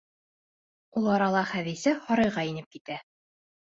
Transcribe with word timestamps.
Ул 1.01 1.09
арала 1.17 1.45
Хәҙисә 1.51 1.93
һарайға 2.07 2.47
инеп 2.53 2.77
китә. 2.77 2.99